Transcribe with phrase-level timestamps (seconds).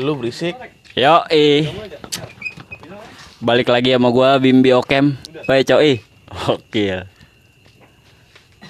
[0.00, 0.56] Lu berisik.
[0.96, 1.68] Yo, eh.
[3.36, 5.20] Balik lagi sama gua Bimbi Okem.
[5.44, 6.00] Baik, coy.
[6.48, 7.04] Oke.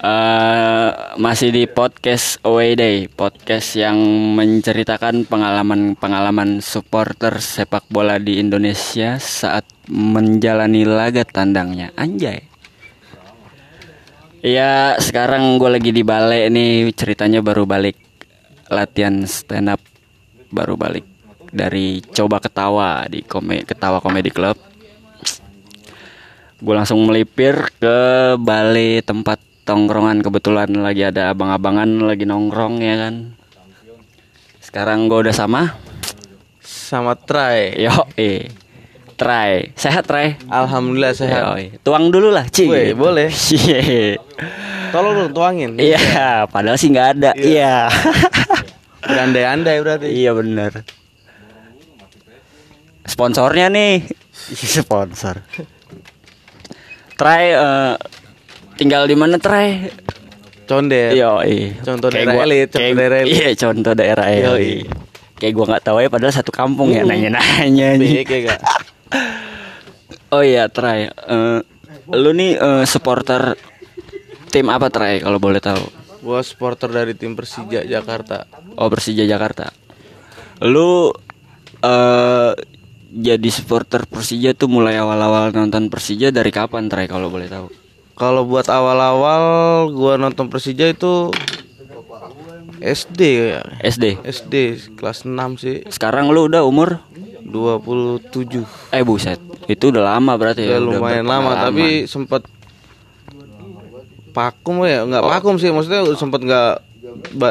[0.01, 0.89] Eh
[1.23, 3.95] masih di podcast Away Day, podcast yang
[4.35, 11.95] menceritakan pengalaman-pengalaman supporter sepak bola di Indonesia saat menjalani laga tandangnya.
[11.95, 12.43] Anjay.
[14.43, 17.95] Ya sekarang gue lagi di balai nih ceritanya baru balik
[18.67, 19.83] latihan stand up
[20.51, 21.10] baru balik
[21.51, 24.55] dari coba ketawa di kome ketawa komedi club
[26.61, 27.99] gue langsung melipir ke
[28.39, 33.15] balai tempat tongkrongan kebetulan lagi ada abang-abangan lagi nongkrong ya kan
[34.61, 35.75] sekarang gue udah sama
[36.61, 37.75] Sama try.
[37.79, 38.51] yo eh
[39.19, 41.43] try sehat try Alhamdulillah sehat.
[41.55, 41.65] Yoi.
[41.83, 43.29] tuang dulu lah cing Weh, boleh.
[43.31, 44.17] Iya.
[44.91, 45.79] Tolong dong tuangin.
[45.79, 47.31] Iya, padahal sih nggak ada.
[47.39, 47.87] Iya.
[49.07, 50.07] Berandai-andai berarti.
[50.11, 50.83] iya bener.
[53.21, 54.01] Sponsornya nih.
[54.81, 55.45] Sponsor.
[57.21, 57.95] Try eh,
[58.81, 59.93] tinggal di mana Try?
[60.65, 61.13] Condet.
[61.13, 61.77] Iya, iya.
[61.85, 63.37] Contoh Kayak daerah elit, contoh daerah elit.
[63.37, 64.89] Iya, contoh daerah elit.
[65.37, 68.25] Kayak gua nggak tahu ya padahal satu kampung ya nanya-nanya nih.
[68.25, 68.61] Baik ya gak?
[70.33, 71.13] Oh iya, Try.
[71.13, 71.61] Eh,
[72.17, 73.53] lu nih eh, supporter
[74.49, 75.85] tim apa Try kalau boleh tahu?
[76.25, 78.49] Gua supporter dari tim Persija Jakarta.
[78.81, 79.69] Oh Persija Jakarta.
[80.65, 81.13] Lu
[81.85, 82.80] eh
[83.11, 87.67] jadi supporter Persija tuh mulai awal-awal nonton Persija dari kapan Tray kalau boleh tahu?
[88.15, 89.43] Kalau buat awal-awal
[89.91, 91.35] gua nonton Persija itu
[92.81, 93.61] SD ya.
[93.85, 94.25] SD.
[94.25, 94.55] SD
[94.97, 95.85] kelas 6 sih.
[95.93, 97.05] Sekarang lu udah umur
[97.45, 98.65] 27.
[98.95, 99.37] eh buset.
[99.69, 100.77] Itu udah lama berarti ya.
[100.77, 101.67] Ya lumayan lama berpengalaman.
[101.67, 102.43] tapi sempat
[104.31, 106.90] vakum ya nggak vakum sih maksudnya sempat nggak ba-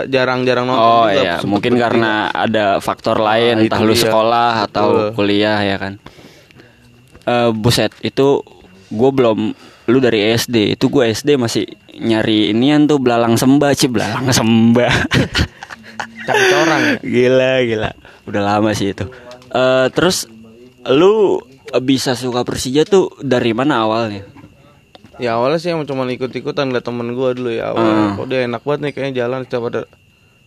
[0.06, 1.84] jarang-jarang nonton Oh juga, iya, mungkin berhenti.
[1.86, 5.08] karena ada faktor lain, Ah, entah itu lu sekolah atau Betul.
[5.16, 5.94] kuliah ya kan.
[7.24, 8.42] Eh buset, itu
[8.90, 9.54] gue belum
[9.86, 14.94] lu dari SD itu gue SD masih nyari inian tuh belalang sembah sih belalang sembah
[16.22, 16.96] Cangcorang ya?
[17.02, 17.92] gila gila
[18.26, 19.06] udah lama sih itu
[19.50, 20.30] Eh terus
[20.86, 21.42] lu
[21.82, 24.22] bisa suka Persija tuh dari mana awalnya
[25.20, 27.78] ya awalnya sih emang cuma ikut-ikutan liat temen gua dulu ya Hmm.
[27.78, 29.82] awalnya kok dia enak banget nih kayaknya jalan setiap ada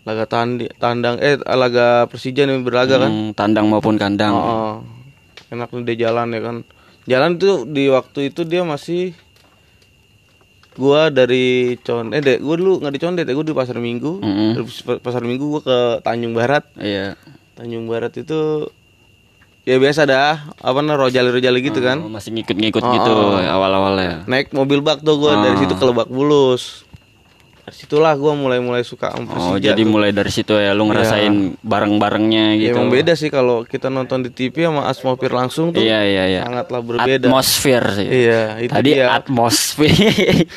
[0.02, 3.06] laga tandi, tandang eh laga Persija nih berlaga kan?
[3.06, 4.34] Hmm, tandang maupun kandang.
[4.34, 4.74] Oh,
[5.48, 6.56] enak nih dia jalan ya kan.
[7.04, 9.14] Jalan tuh di waktu itu dia masih
[10.72, 14.18] gua dari con eh deh gua dulu nggak di condet ya gua di pasar minggu.
[14.56, 16.66] Dari pas- pasar minggu gua ke Tanjung Barat.
[16.74, 17.14] Iya.
[17.54, 18.66] Tanjung Barat itu
[19.62, 23.38] ya biasa dah apa namanya rojali-rojali gitu kan Oh, masih ngikut-ngikut Oh, gitu oh.
[23.38, 25.60] awal-awalnya naik mobil bak tuh gua dari Ah.
[25.60, 26.82] situ ke Lebak Bulus
[27.62, 29.88] dari situlah gua mulai-mulai suka sama Oh Persija jadi tuh.
[29.88, 32.74] mulai dari situ ya lu ngerasain bareng-barengnya Ya, gitu.
[32.76, 36.40] emang beda sih kalau kita nonton di TV sama atmosfer langsung tuh Iya iya iya.
[36.42, 38.08] sangatlah berbeda Atmosfer sih.
[38.08, 39.14] Iya, itu Tadi dia.
[39.14, 39.94] atmosfer.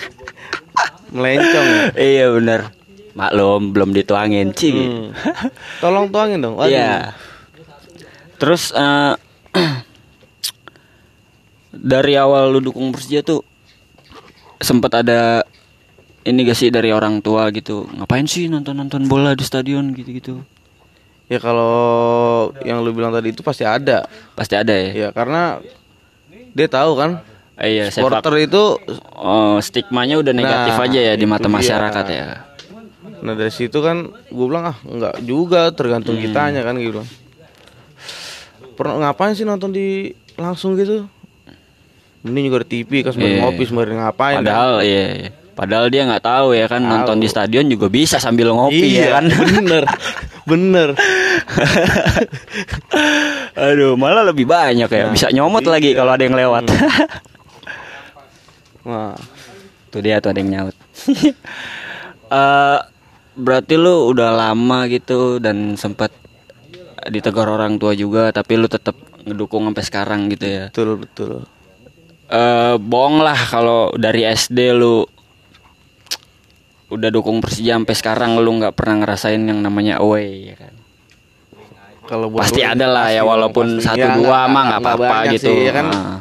[1.11, 1.83] melencong ya.
[1.95, 2.61] iya benar.
[3.13, 4.73] Maklum belum dituangin Ci.
[4.73, 5.15] Hmm.
[5.79, 6.57] Tolong tuangin dong.
[6.59, 7.15] Iya.
[8.35, 9.13] Terus eh,
[11.71, 13.43] dari awal lu dukung Persija tuh
[14.57, 15.43] sempat ada
[16.23, 20.41] ini gak sih dari orang tua gitu ngapain sih nonton-nonton bola di stadion gitu-gitu
[21.25, 21.73] Ya kalau
[22.61, 24.05] yang lu bilang tadi itu pasti ada.
[24.31, 25.57] pasti ada ya Ya karena
[26.51, 27.11] dia tahu kan
[27.55, 28.63] Eh, iya sepak supporter itu
[29.11, 31.55] Oh, stigmanya udah negatif Nah, aja ya di mata dia.
[31.55, 32.27] masyarakat ya.
[33.17, 36.23] nah dari situ kan gue bilang ah enggak juga tergantung Hmm.
[36.23, 37.01] kitanya kan gitu.
[38.75, 41.07] Pernah ngapain sih nonton di langsung gitu?
[42.21, 43.41] Mending juga di TV kan sembari Iya.
[43.41, 44.35] ngopi sembari ngapain.
[44.35, 44.43] kan?
[44.43, 45.29] Padahal iya, iya.
[45.55, 49.09] Padahal dia nggak tahu ya kan nonton di stadion juga bisa sambil ngopi iya ya
[49.15, 49.25] kan.
[49.31, 49.83] bener
[50.51, 50.89] bener
[53.55, 55.05] Aduh, malah lebih banyak ya.
[55.07, 56.67] Bisa nyomot lagi kalau ada yang lewat.
[58.83, 59.15] Wah
[59.89, 60.75] tuh dia tuh ada yang nyaut.
[62.25, 62.79] Eh
[63.37, 66.09] berarti lu udah lama gitu dan sempat
[67.09, 70.65] ditegur orang tua juga tapi lu tetap ngedukung sampai sekarang gitu ya.
[70.69, 71.33] betul betul.
[72.25, 75.05] eh bohong lah kalau dari SD lu
[76.89, 80.73] udah dukung Persija sampai sekarang lu nggak pernah ngerasain yang namanya away ya kan.
[82.05, 85.49] Kalau Pasti ada lah ya walaupun satu Ya, dua mah nggak apa-apa gitu.
[85.49, 85.85] sih, ya kan.
[85.89, 86.17] Ah.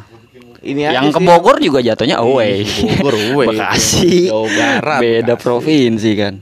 [0.65, 1.27] Ini yang ke sih.
[1.29, 2.65] Bogor juga jatuhnya away.
[2.65, 3.47] Bogor away.
[3.53, 4.33] Bekasi.
[4.33, 4.99] Jawa Barat.
[5.05, 6.41] Beda provinsi kan.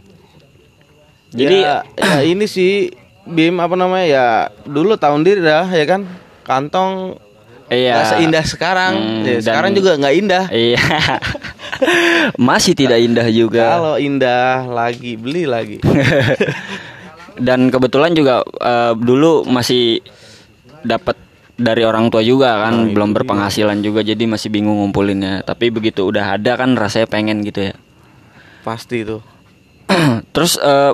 [1.35, 2.87] Jadi ya, ya ini sih
[3.25, 4.25] Bim apa namanya ya
[4.63, 6.03] dulu tahun diri dah ya kan
[6.43, 7.15] kantong
[7.67, 7.95] iya.
[7.95, 10.79] nggak seindah sekarang Hmm, Ya, dan- sekarang juga nggak indah Iya.
[12.39, 13.63] Masih tidak indah juga.
[13.73, 15.79] kalau indah lagi beli lagi
[17.33, 20.05] Dan kebetulan juga eh, dulu masih
[20.85, 21.17] dapat
[21.53, 25.41] dari orang tua juga kan, belum berpenghasilan juga jadi masih bingung ngumpulinnya.
[25.41, 27.73] Tapi begitu udah ada kan rasanya pengen gitu ya.
[28.61, 29.17] Pasti itu.
[30.33, 30.93] Terus eh,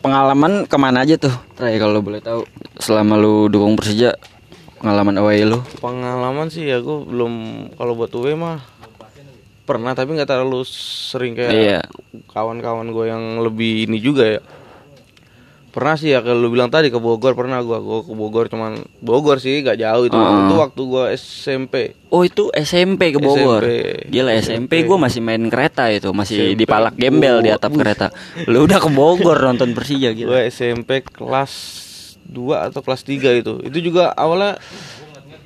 [0.00, 1.32] pengalaman ke mana aja tuh?
[1.56, 2.44] Ray kalau boleh tahu
[2.76, 4.16] selama lu dukung Persija
[4.78, 5.60] pengalaman away lu.
[5.78, 7.32] Pengalaman sih ya gue belum
[7.76, 8.64] kalau buat UW mah
[9.62, 11.80] pernah tapi nggak terlalu sering kayak Iya.
[12.26, 14.40] kawan-kawan gue yang lebih ini juga ya.
[15.70, 18.82] Pernah sih ya kalau lu bilang tadi ke Bogor pernah gua gua ke Bogor cuman
[18.98, 20.18] Bogor sih gak jauh itu.
[20.18, 21.94] Itu waktu gua SMP.
[22.10, 23.62] Oh itu SMP ke Bogor.
[23.62, 24.10] SMP.
[24.10, 26.74] Gila SMP, gue masih main kereta itu, masih di SMP.
[26.74, 28.10] palak gembel di atap kereta.
[28.50, 30.26] Lu udah ke Bogor nonton Persija gitu.
[30.26, 31.52] Gua SMP kelas
[32.26, 33.62] 2 atau kelas 3 itu.
[33.62, 34.58] Itu juga awalnya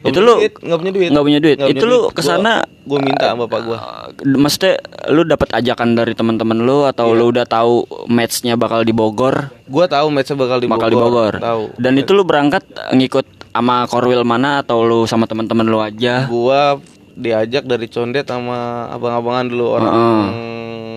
[0.04, 1.08] Itu lu nggak punya duit.
[1.08, 1.56] nggak punya duit.
[1.56, 2.12] Nggak Itu punya lu duit.
[2.12, 3.78] ke sana Gua, gua minta sama bapak gua.
[3.78, 4.74] Uh, maksudnya
[5.08, 7.16] lu dapat ajakan dari teman-teman lu atau Iya.
[7.16, 7.74] lu udah tahu
[8.06, 9.48] matchnya bakal di Bogor?
[9.64, 10.92] Gua tahu matchnya bakal di bakal Bogor.
[10.92, 11.34] di Bogor.
[11.40, 11.62] Tahu.
[11.78, 16.26] Dan itu lu berangkat ngikut sama Korwil mana atau lu sama teman-teman lu aja?
[16.26, 16.76] gua
[17.14, 19.94] diajak dari Condet sama abang-abangan dulu orang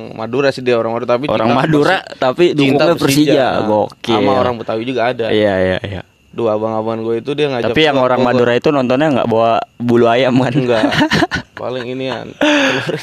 [0.10, 3.46] Madura sih dia orang Madura tapi Orang Madura Persi- tapi cinta dukungnya Persija.
[3.54, 4.16] Nah, Gokil.
[4.18, 5.30] Sama orang Betawi juga ada.
[5.30, 6.02] Iya iya iya.
[6.38, 8.34] Dua abang-abangan gue itu dia ngajak Tapi yang gua orang Bogor.
[8.38, 10.54] Madura itu nontonnya nggak bawa bulu ayam kan?
[10.54, 10.86] enggak.
[11.60, 12.30] Paling inian.
[12.32, 12.94] telur.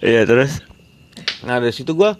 [0.00, 0.60] Iya terus.
[1.40, 2.16] nah, dari situ gua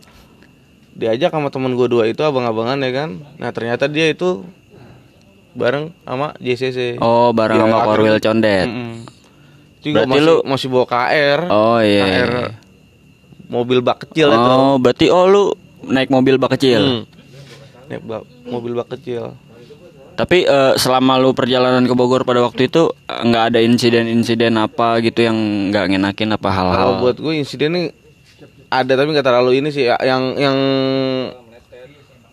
[0.90, 3.10] diajak sama temen gue dua itu abang-abangan ya kan.
[3.36, 4.44] Nah, ternyata dia itu
[5.52, 6.96] bareng sama JCC.
[6.98, 8.68] Oh bareng Dia sama akhirnya- Korwil Condet.
[9.78, 11.40] Itu juga Berarti masih, lu- masih bawa KR.
[11.46, 11.84] Oh iya.
[11.84, 12.48] iya, KR iya.
[13.46, 14.50] mobil bak kecil itu.
[14.50, 15.42] Oh berarti oh lu
[15.84, 16.80] naik mobil bak kecil.
[16.80, 17.02] Hmm.
[17.90, 19.34] Naik bak, mobil bak kecil.
[20.14, 25.02] Tapi eh, selama lu perjalanan ke Bogor pada waktu itu eh, nggak ada insiden-insiden apa
[25.02, 25.34] gitu yang
[25.74, 26.78] nggak ngenakin apa hal-hal?
[26.78, 27.84] Kalau buat gue insiden ini
[28.70, 29.90] ada tapi nggak terlalu ini sih.
[29.90, 30.58] Ya, Yang yang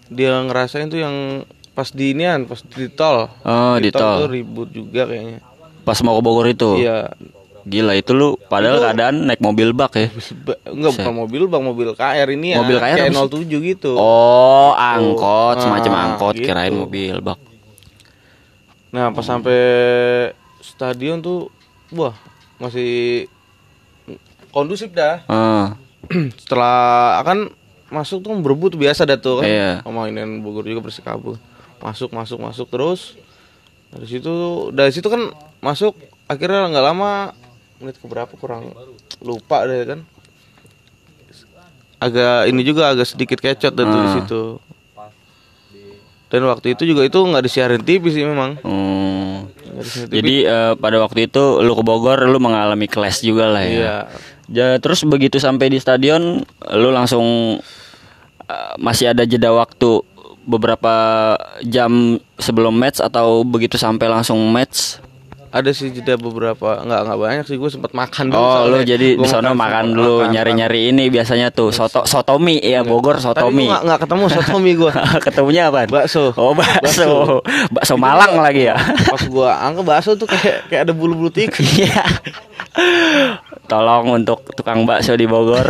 [0.07, 1.41] dia ngerasain tuh yang
[1.73, 3.33] pas di inian, pas di tol.
[3.41, 4.25] Oh di tol.
[4.25, 5.41] tuh ribut juga kayaknya.
[5.81, 6.77] Pas mau ke Bogor itu.
[6.77, 7.09] Iya.
[7.67, 10.07] Gila itu lu padahal keadaan naik mobil bak ya.
[10.65, 12.63] Enggak bukan mobil bang, mobil KR ini ya.
[12.63, 13.59] Mobil KR kayak apa sih?
[13.59, 13.91] 07 gitu.
[13.93, 16.47] Oh angkot semacam Ah, angkot gitu.
[16.47, 17.35] kirain mobil bak.
[18.87, 19.59] Nah, pas sampai
[20.57, 21.51] stadion tuh
[21.91, 22.15] wah,
[22.57, 23.27] masih
[24.49, 25.27] kondusif dah.
[25.27, 25.75] Ah,
[26.39, 26.77] setelah
[27.19, 27.51] akan
[27.87, 29.71] masuk tuh berebut biasa dah tuh kan Iya.
[29.79, 31.39] pemainan Bogor juga Persikabo
[31.77, 33.15] masuk masuk masuk terus
[33.87, 34.33] dari situ
[34.71, 37.31] dari situ kan masuk akhirnya nggak lama
[37.77, 38.73] menit keberapa kurang
[39.21, 39.99] lupa deh kan
[41.97, 44.15] agak ini juga agak sedikit kecot dah tuh di Ah.
[44.21, 44.43] situ
[46.27, 49.35] dan waktu itu juga itu nggak disiarin TV sih memang hmm.
[49.77, 50.09] TV.
[50.19, 53.71] Jadi eh, pada waktu itu lu ke Bogor lu mengalami clash juga lah ya.
[53.71, 53.97] iya
[54.47, 56.39] Ja, terus begitu sampai di stadion,
[56.71, 57.59] lu langsung
[58.47, 59.99] uh, masih ada jeda waktu
[60.47, 61.35] beberapa
[61.67, 65.03] jam sebelum match atau begitu sampai langsung match?
[65.57, 68.85] Ada sih jeda beberapa nggak nggak banyak sih gue sempat makan dulu Oh, lu soalnya.
[68.85, 73.25] jadi di sana makan dulu makan, nyari-nyari ini biasanya tuh soto sotomi ya Bogor Tadi
[73.33, 73.65] sotomi.
[73.65, 74.91] gua nggak nggak ketemu sotomi gua.
[75.25, 75.79] Ketemunya apa?
[75.85, 76.31] Bakso.
[76.35, 77.41] Oh, bakso.
[77.67, 78.77] Bakso Malang lagi ya.
[79.07, 81.65] Pas gua angkat bakso tuh kayak kayak ada bulu-bulu tikus.
[81.77, 82.05] Iya.
[83.65, 85.65] Tolong untuk tukang bakso di Bogor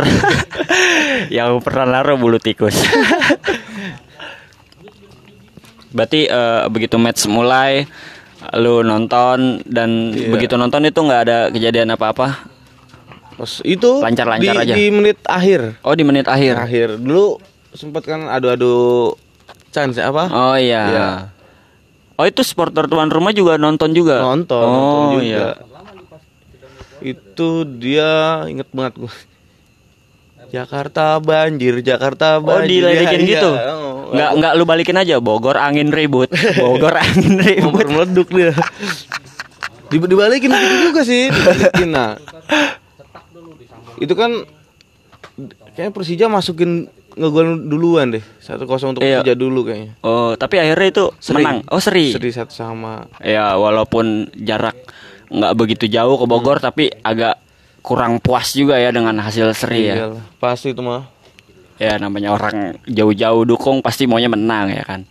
[1.34, 2.76] yang pernah naruh bulu tikus.
[5.88, 7.88] Berarti eh, begitu match mulai
[8.54, 10.30] lu nonton dan Iya.
[10.30, 12.46] begitu nonton itu nggak ada kejadian apa-apa.
[13.34, 14.74] Pas itu Lancar-lancar di, aja.
[14.74, 15.78] Di menit akhir.
[15.82, 16.54] Oh di menit akhir.
[16.56, 17.38] Akhir dulu
[17.70, 19.14] sempat kan adu-adu
[19.70, 20.26] chance apa?
[20.28, 20.84] Oh iya.
[20.86, 21.08] Iya.
[22.14, 24.18] Oh itu supporter tuan rumah juga nonton juga.
[24.20, 25.22] Nonton, Oh nonton juga.
[25.22, 25.48] iya.
[27.00, 28.10] Itu dia
[28.44, 29.12] inget banget gua.
[30.48, 32.80] Jakarta banjir, Jakarta Oh banjir.
[32.80, 33.50] diledekin Iya, gitu.
[33.52, 33.72] iya.
[33.74, 36.32] Oh, Nggak nggak lu balikin aja Bogor angin ribut.
[36.56, 37.84] Bogor angin ribut.
[37.84, 38.56] Meleduk dia.
[39.86, 41.88] Di- Dibalikin gitu juga sih, dibalikin.
[41.88, 42.16] Nah,
[43.98, 44.30] itu kan
[45.70, 48.24] kayaknya Persija masukin ngegol duluan deh.
[48.38, 49.20] 1-0 untuk Iya.
[49.20, 49.96] Persija dulu kayaknya.
[50.00, 51.36] Oh, tapi akhirnya itu Seri.
[51.38, 51.58] menang.
[51.66, 52.08] Oh, seri.
[52.08, 53.08] Seri satu sama.
[53.18, 54.76] Ya, walaupun jarak
[55.28, 57.36] nggak begitu jauh ke Bogor tapi agak
[57.80, 59.94] kurang puas juga ya dengan hasil seri ya.
[60.04, 61.08] Iyalah, Pasti itu mah.
[61.78, 65.06] Ya namanya orang jauh-jauh dukung pasti maunya menang ya kan.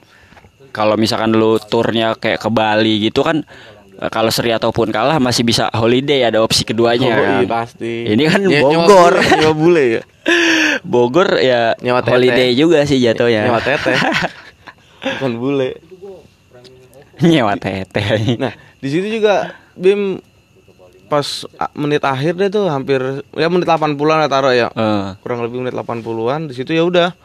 [0.70, 3.42] Kalau misalkan lu turnya kayak ke Bali gitu kan
[3.98, 7.32] eh, kalau seri ataupun kalah masih bisa holiday ada opsi keduanya Oh, kan.
[7.40, 7.94] iya pasti.
[8.06, 9.14] Ini kan nyewa Bogor.
[9.16, 10.02] bule, Nyewa bule ya.
[10.94, 12.12] Bogor ya Nyewa tete.
[12.14, 13.48] holiday juga sih jatuhnya.
[13.48, 13.98] Nyewa teteh.
[15.18, 15.70] Bukan bule.
[17.18, 18.38] Nyewa teteh.
[18.38, 20.22] Nah, di situ juga Bim
[21.08, 21.24] pas
[21.74, 23.00] menit akhir deh tuh hampir
[23.32, 24.68] ya menit 80-an lah taruh ya.
[24.70, 27.16] Eh, kurang lebih menit 80-an di situ ya udah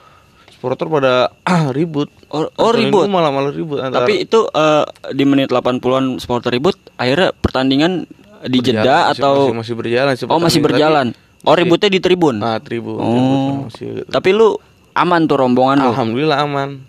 [0.48, 1.34] supporter pada
[1.76, 2.06] ribut.
[2.28, 3.06] Oh, oh, ribut.
[3.06, 8.06] malah malah ribut antara Tapi itu eh, di menit 80-an supporter ribut, akhirnya pertandingan
[8.42, 11.06] dijeda berjalan, masih- atau masih, masih berjalan sih Oh, masih berjalan.
[11.10, 12.38] tapi- Oh, ributnya di tribun.
[12.38, 12.98] Ah, tribun.
[12.98, 13.66] Oh.
[13.66, 14.54] masih- Tapi lu
[14.94, 15.90] aman tuh rombongan lu.
[15.90, 16.86] Alhamdulillah aman.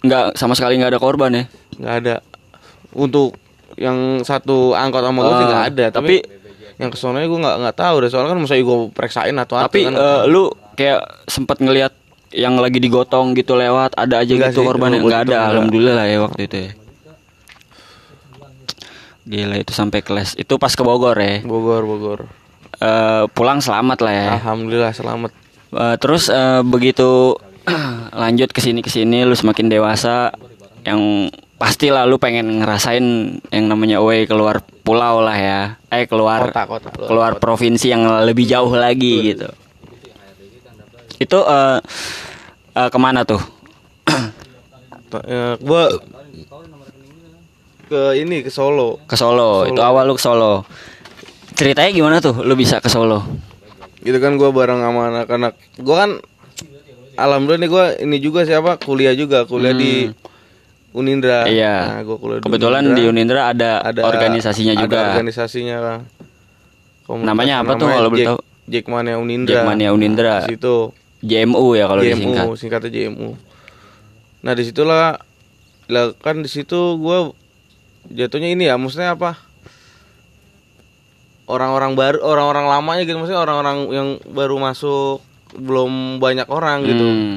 [0.00, 1.44] Nggak sama sekali nggak ada korban ya.
[1.76, 2.14] nggak ada
[2.90, 3.36] untuk
[3.78, 6.36] yang satu angkot sama gue sih Ah, nggak ada tapi, tapi-
[6.76, 9.80] yang kesononya gue nggak nggak tahu deh soalnya kan masa gue periksain atau apa Tapi
[9.84, 11.90] kan eh, lu kayak sempat ngelihat
[12.30, 15.30] yang lagi digotong gitu lewat ada aja Enggak gitu sih, korbannya kalau gua nggak ada
[15.32, 15.50] enggak.
[15.50, 16.70] alhamdulillah lah ya waktu itu ya.
[19.24, 21.40] Gila itu sampai kelas itu pas ke Bogor ya.
[21.42, 22.20] Bogor Bogor
[22.78, 24.28] Eh, pulang selamat lah ya.
[24.36, 25.32] alhamdulillah selamat
[25.68, 27.34] Eh, terus eh, begitu
[28.14, 30.30] lanjut ke sini ke sini lu semakin dewasa
[30.82, 31.28] yang
[31.58, 33.04] pastilah lu pengen ngerasain
[33.50, 35.60] yang namanya away keluar pulau lah ya.
[35.90, 36.88] Eh keluar Kota, kota.
[37.04, 39.50] keluar provinsi yang lebih jauh lagi gitu.
[41.18, 41.78] Itu eh
[42.78, 43.42] eh, ke mana tuh?
[45.68, 45.84] gue
[47.88, 49.66] ke ini ke Solo Ke Solo.
[49.66, 50.62] Itu awal lu ke Solo.
[51.58, 53.48] Ceritanya gimana tuh lu bisa ke Solo?
[54.02, 56.10] gitu kan gue bareng sama anak-anak gue kan
[57.18, 60.14] alhamdulillah nih gue ini juga siapa kuliah juga kuliah di
[60.88, 61.44] Unindra.
[61.44, 61.74] Iya.
[61.86, 65.00] nah, gua kuliah Kebetulan di Unindra ada, organisasinya ada juga.
[65.12, 65.98] organisasinya lah
[67.04, 68.38] Komunitas Namanya apa tuh namanya kalau boleh tahu?
[68.68, 70.34] Jackmania Unindra Jackmania Unindra.
[70.42, 70.74] Di situ
[71.18, 72.44] JMU ya kalau JMU disingkat.
[72.54, 73.28] singkatnya JMU
[74.38, 75.18] nah di situlah
[75.88, 77.18] lah kan di situ gue
[78.08, 79.34] jatuhnya ini ya maksudnya apa
[81.46, 87.36] orang-orang baru orang-orang lamanya gitu maksudnya orang-orang yang baru masuk belum banyak orang gitu Hmm.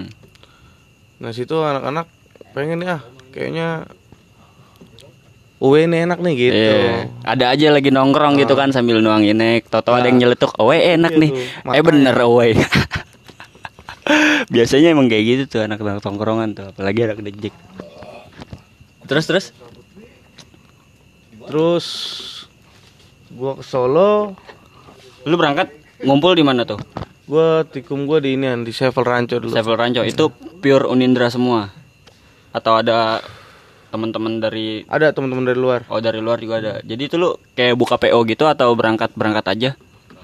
[1.18, 2.06] nah situ anak-anak
[2.52, 3.00] pengen ya
[3.32, 3.88] kayaknya
[5.62, 7.06] Uwe ini enak nih gitu Iya.
[7.22, 9.70] Ada aja lagi nongkrong gitu kan sambil nuangin nek.
[9.70, 12.50] Toto ada yang nyeletuk, "Owe enak Iya nih." tuh, Eh bener Owe.
[14.54, 17.54] Biasanya emang kayak gitu tuh anak tongkrongan tuh, apalagi anak dejek.
[19.06, 19.46] Terus terus?
[21.52, 21.86] terus
[23.34, 24.38] gua ke Solo
[25.28, 25.68] Lu berangkat
[26.06, 26.80] ngumpul di mana tuh?
[27.28, 30.02] gua tikum gua di inian di Sevel Rancho dulu Sevel Rancho.
[30.04, 31.72] Itu pure Unindra semua.
[32.52, 33.20] Atau ada
[33.90, 36.74] teman-teman dari ada teman-teman dari luar oh dari luar juga ada.
[36.80, 39.72] Jadi itu lu kayak buka PO gitu atau berangkat berangkat aja?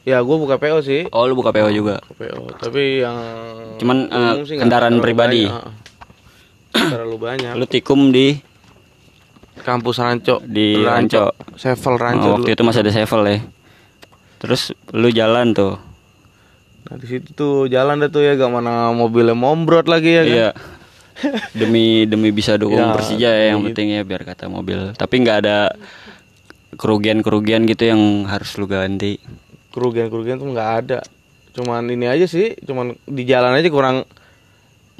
[0.03, 1.99] ya gua buka PO sih Oh, lu buka PO juga.
[2.09, 3.19] PO tapi yang
[3.75, 5.43] Cuman, nggak kendaraan pribadi?
[5.43, 5.67] banyak.
[6.71, 8.39] Terlalu banyak Lu tikum di
[9.57, 11.35] kampus Ranco Di Ranco.
[11.55, 13.37] Sevel Ranco Oh, dulu waktu itu masih ada Sevel ya.
[14.37, 15.75] Terus lu jalan tuh.
[16.87, 20.31] nah di situ tuh jalan deh tuh ya gak mana mobilnya mombrot lagi ya kan
[20.31, 20.49] Iya.
[21.51, 23.67] Demi demi bisa dukung Ya, Persija ya yang gitu.
[23.71, 24.93] penting ya biar kata mobil.
[24.93, 25.57] Tapi nggak ada
[26.73, 29.17] kerugian-kerugian gitu yang harus lu ganti.
[29.69, 30.99] kerugian-kerugian tuh nggak ada
[31.53, 34.05] cuman ini aja sih cuman di jalan aja kurang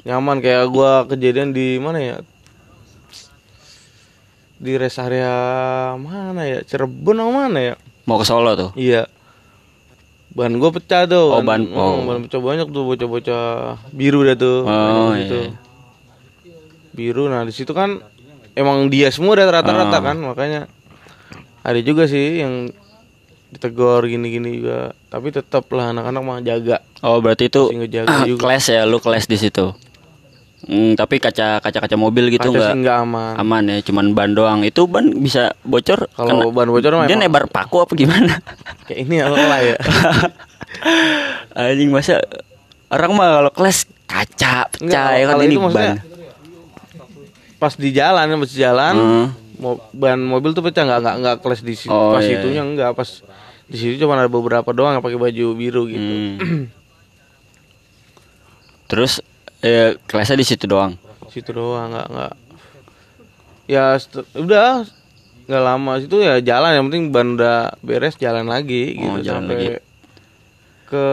[0.02, 2.16] nyaman kayak gua kejadian di mana ya
[4.54, 5.30] di rest area
[5.94, 8.70] mana ya Cirebon atau mana ya Mau ke Solo tuh.
[8.74, 9.06] iya
[10.30, 12.02] ban gua pecah tuh Oh, ban- oh.
[12.04, 13.46] ban pecah banyak tuh bocah-bocah
[13.90, 15.38] biru dah tuh Oh, gitu.
[15.44, 15.67] iya.
[16.98, 18.02] Biru nah di situ kan
[18.52, 20.02] emang dia semua udah rata-rata Oh.
[20.02, 20.60] kan makanya
[21.62, 22.74] ada juga sih yang
[23.48, 28.40] ditegor gini-gini juga tapi tetap lah anak-anak mah jaga Oh, berarti itu ngejaga juga.
[28.42, 29.70] kelas ya, lu kelas di situ.
[30.58, 34.66] Hmm, tapi kaca kaca kaca mobil gitu Kaca nggak aman aman ya, cuman ban doang.
[34.66, 38.42] Itu ban bisa bocor kalau ban bocor mah dia emang nebar paku apa gimana?
[38.90, 39.76] kayak ini lah ya
[41.54, 42.18] Anjing masa
[42.88, 45.94] orang mah kalau kelas kaca pecah Enggak, ya kan ini ban.
[47.58, 49.26] Pas di jalan pas di jalan Hmm.
[49.56, 52.62] mo- ban mobil tuh pecah nggak nggak nggak kelas di situ Oh, pas iya, itunya
[52.62, 53.10] enggak pas
[53.64, 56.64] di situ cuma ada beberapa doang yang pakai baju biru gitu Hmm.
[58.86, 59.20] Terus
[59.60, 60.96] eh, kelasnya di situ doang.
[61.28, 62.32] situ doang nggak nggak
[63.66, 64.00] ya
[64.32, 64.80] udah
[65.44, 69.44] nggak lama situ ya jalan yang penting ban udah beres jalan lagi gitu Oh, jalan
[69.44, 69.68] sampai lagi.
[70.86, 71.06] ke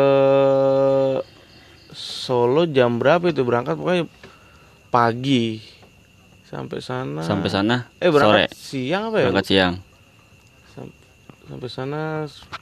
[1.92, 4.08] Solo jam berapa itu berangkat pokoknya
[4.88, 5.60] pagi
[6.56, 8.16] sampai sana Sampai sana eh sore.
[8.48, 9.74] berangkat siang apa ya Berangkat siang.
[10.72, 10.96] Sam-
[11.46, 12.02] sampai sana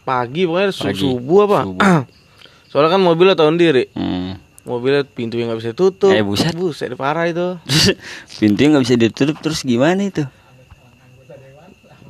[0.02, 0.98] pagi pokoknya Pagi.
[0.98, 1.82] subuh apa Subuh.
[2.70, 4.42] soalnya kan mobilnya tahun diri Hmm.
[4.64, 6.52] mobilnya pintunya nggak bisa tutup Eh, buset.
[6.54, 7.62] buset parah itu
[8.40, 10.26] Pintunya nggak bisa ditutup terus gimana itu?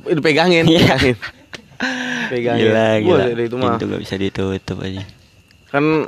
[0.04, 0.80] Dipegangin Iya.
[0.90, 1.16] pegangin
[2.30, 3.24] pegangin Gila, gila.
[3.26, 5.02] dari itu mah Pintu nggak bisa ditutup aja.
[5.66, 6.06] kan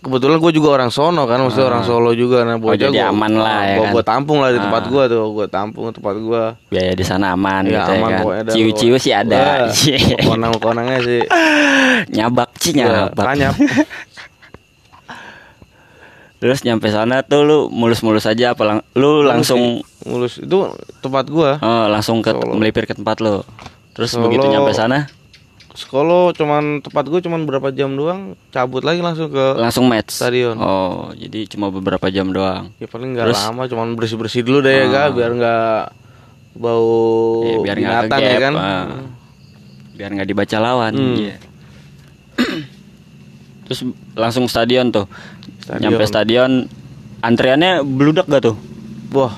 [0.00, 3.32] kebetulan gue juga orang sono kan maksudnya orang Solo juga nah Oh, jadi gua- aman
[3.34, 3.92] lah, ya gua, kan?
[3.92, 4.64] gua tampung lah di Ah.
[4.64, 8.18] tempat gua tuh gua tampung tempat gua Biaya di sana aman ya gitu aman ya
[8.18, 8.44] kan.
[8.48, 9.68] Ciu-ciu sih ada.
[10.28, 11.20] konang konangnya sih
[12.16, 13.24] nyabak sih ya, nyabak.
[13.26, 13.54] kanyap
[16.40, 20.56] Terus nyampe sana tuh lu mulus-mulus aja apa lang- lu langsung mulus itu
[20.98, 22.56] tempat gua oh, langsung ke Solo.
[22.56, 23.44] melipir ke tempat lu.
[23.92, 24.24] Terus Solo.
[24.24, 25.04] begitu nyampe sana
[25.70, 30.10] sekolah cuman tempat gua cuman berapa jam doang cabut lagi langsung ke langsung match.
[30.12, 30.54] Stadion.
[30.56, 32.74] Oh, jadi cuma beberapa jam doang.
[32.76, 34.90] ya paling nggak lama cuman bersih bersih dulu deh ya Ah.
[34.90, 35.78] Kak, biar nggak
[36.52, 36.90] bau
[37.40, 38.84] Ya, biar nggak binatang ya kegap, kan ah.
[39.94, 40.92] Biar nggak dibaca lawan.
[40.92, 41.16] Hmm.
[41.16, 41.36] Iya.
[43.64, 43.80] Terus
[44.12, 45.06] langsung stadion tuh.
[45.60, 45.82] Stadion.
[45.86, 46.52] Nyampe stadion
[47.20, 48.56] antriannya bludak gak tuh?
[49.10, 49.34] wah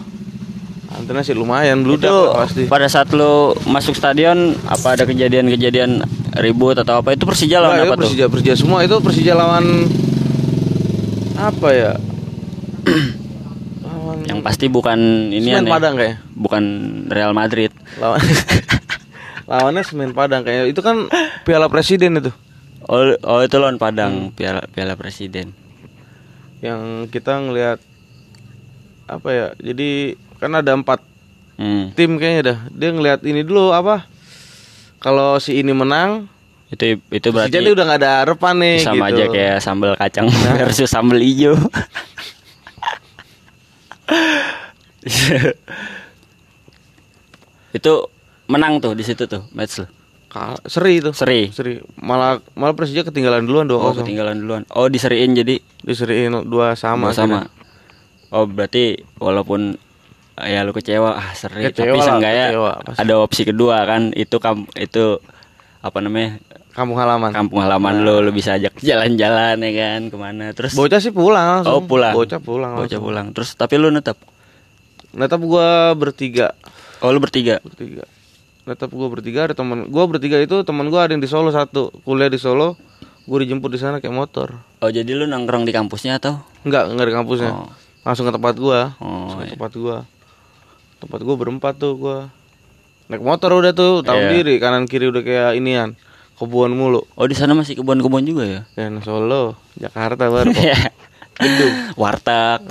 [0.95, 3.33] antenanya sih lumayan bludak pasti pada saat lu
[3.65, 8.07] masuk stadion apa ada kejadian-kejadian ribut atau apa itu Persija lawan Nggak, apa itu tuh?
[8.07, 9.65] Persija Persija semua itu Persija lawan
[11.35, 11.93] apa ya
[13.83, 15.69] lawan Yang pasti bukan ini Semen.
[15.69, 16.65] Padang kayak Bukan
[17.09, 17.71] Real Madrid.
[17.97, 18.21] lawan
[19.51, 21.09] lawannya Semen Padang kayak itu kan
[21.43, 22.33] Piala Presiden itu
[22.83, 23.83] Oh, oh itu lawan Hmm.
[23.83, 25.55] Padang Piala Piala Presiden.
[26.59, 27.83] yang kita ngelihat
[29.05, 30.99] apa ya jadi kan ada empat
[31.53, 31.93] Hmm.
[31.93, 34.09] tim kayaknya dah dia ngelihat ini dulu apa
[34.99, 36.27] kalau si ini menang
[36.67, 39.21] Itu itu berarti Persija dia udah nggak ada harapan nih sama gitu.
[39.21, 41.53] aja kayak sambal kacang versus sambal hijau.
[47.73, 47.93] itu
[48.49, 49.87] menang tuh di situ tuh match lo.
[50.65, 51.53] Seri itu Seri.
[51.53, 54.63] seri malah malah Persija ketinggalan duluan dua Oh, kosong ketinggalan duluan.
[54.73, 57.53] Oh, diseriin jadi diseriin dua sama sama sama.
[58.33, 59.77] Oh, berarti walaupun
[60.41, 61.19] ya lu kecewa.
[61.19, 61.69] Ah seri.
[61.69, 62.47] Kecewa tapi seenggaknya
[62.97, 64.15] ada opsi kedua kan?
[64.17, 65.21] Itu kam itu
[65.83, 66.41] apa namanya?
[66.73, 67.31] Kampung halaman.
[67.37, 70.01] Kampung halaman lu lu bisa ajak jalan-jalan ya kan?
[70.09, 70.45] Ke mana?
[70.57, 72.15] Terus bocah sih pulang oh langsung pulang.
[72.17, 73.03] Bocah pulang bocah langsung.
[73.05, 73.27] pulang.
[73.37, 74.17] Terus tapi lu netap
[75.13, 76.57] netap gua bertiga.
[77.05, 77.61] Oh lu bertiga?
[77.61, 78.09] Bertiga.
[78.65, 81.93] Netap gua bertiga ada teman gua bertiga itu teman gua ada yang di Solo satu.
[82.09, 82.81] Kuliah di Solo
[83.29, 84.57] gua dijemput di sana kayak motor.
[84.81, 86.41] Oh jadi lu nongkrong di kampusnya atau?
[86.65, 87.53] Enggak enggak di kampusnya.
[87.53, 87.69] Oh.
[88.03, 88.97] langsung ke tempat gua.
[88.97, 89.55] Oh langsung ke iya.
[89.61, 89.97] tempat gua
[91.03, 92.19] tempat gua berempat tuh gua.
[93.11, 94.31] Naik motor udah tuh tahu Iya.
[94.39, 95.99] diri kanan kiri udah kayak inian
[96.39, 97.03] kebun mulu.
[97.13, 98.61] Oh di sana masih kebun-kebun juga ya?
[98.73, 100.63] Dan Solo Jakarta baru kok.
[100.63, 100.79] Iya.
[102.01, 102.63] warteg.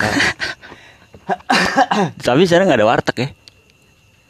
[2.26, 3.30] Tapi sekarang nggak ada warteg ya?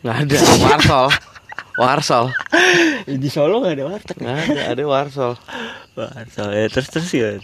[0.01, 1.07] Nggak ada warsol.
[1.77, 2.25] Warsol.
[3.21, 5.33] Di Solo nggak ada warteg nggak ada ada warsol.
[5.95, 7.37] Warsol ya terus terus ya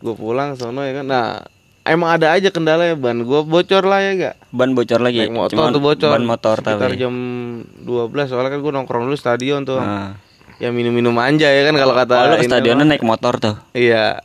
[0.00, 1.06] gue pulang sono ya kan.
[1.06, 1.44] Nah
[1.90, 5.26] emang ada aja kendala ya ban gue bocor lah ya gak ban bocor lagi.
[5.26, 6.10] Naik motor Cuman tuh bocor.
[6.14, 7.14] ban motor sekitar tapi jam
[7.82, 9.82] 12 soalnya kan gue nongkrong dulu stadion tuh.
[9.82, 10.14] Nah.
[10.60, 13.56] ya minum-minum aja ya kan kalau kata oh, lu ke ini stadionnya naik motor tuh.
[13.74, 14.22] Iya.